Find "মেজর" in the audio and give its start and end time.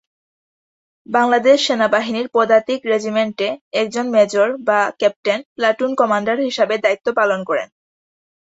4.09-4.47